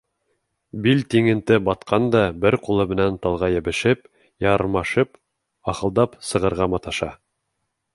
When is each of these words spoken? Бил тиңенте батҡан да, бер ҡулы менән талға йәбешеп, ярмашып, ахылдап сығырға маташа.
Бил 0.85 1.03
тиңенте 1.13 1.59
батҡан 1.67 2.07
да, 2.15 2.23
бер 2.47 2.57
ҡулы 2.69 2.87
менән 2.95 3.21
талға 3.27 3.51
йәбешеп, 3.59 4.03
ярмашып, 4.49 5.15
ахылдап 5.75 6.21
сығырға 6.33 6.75
маташа. 6.77 7.17